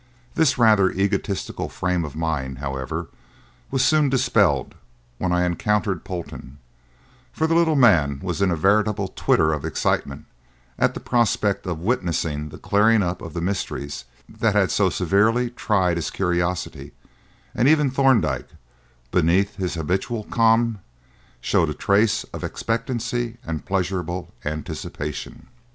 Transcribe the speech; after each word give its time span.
This 0.33 0.57
rather 0.57 0.89
egotistical 0.89 1.69
frame 1.69 2.03
of 2.03 2.15
mind, 2.15 2.57
however, 2.57 3.09
was 3.69 3.85
soon 3.85 4.09
dispelled 4.09 4.73
when 5.19 5.31
I 5.31 5.43
encountered 5.43 6.03
Polton, 6.03 6.57
for 7.31 7.45
the 7.45 7.53
little 7.53 7.75
man 7.75 8.19
was 8.23 8.41
in 8.41 8.49
a 8.49 8.55
veritable 8.55 9.09
twitter 9.09 9.53
of 9.53 9.63
excitement 9.63 10.25
at 10.79 10.95
the 10.95 10.99
prospect 10.99 11.67
of 11.67 11.81
witnessing 11.81 12.49
the 12.49 12.57
clearing 12.57 13.03
up 13.03 13.21
of 13.21 13.35
the 13.35 13.41
mysteries 13.41 14.05
that 14.27 14.55
had 14.55 14.71
so 14.71 14.89
severely 14.89 15.51
tried 15.51 15.97
his 15.97 16.09
curiosity; 16.09 16.93
and 17.53 17.67
even 17.67 17.91
Thorndyke, 17.91 18.49
beneath 19.11 19.57
his 19.57 19.75
habitual 19.75 20.23
calm, 20.23 20.79
showed 21.41 21.69
a 21.69 21.75
trace 21.75 22.23
of 22.33 22.43
expectancy 22.43 23.37
and 23.45 23.67
pleasurable 23.67 24.33
anticipation. 24.45 25.45